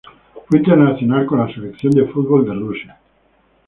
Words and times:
Fue 0.47 0.57
internacional 0.57 1.27
con 1.27 1.45
la 1.45 1.53
selección 1.53 1.91
de 1.91 2.05
fútbol 2.07 2.43
de 2.43 2.55
Rusia. 2.55 2.97